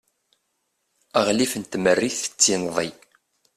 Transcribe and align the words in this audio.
aɣlif 1.19 1.53
n 1.55 1.63
tmerrit 1.65 2.21
d 2.27 2.33
tinḍi 2.41 2.89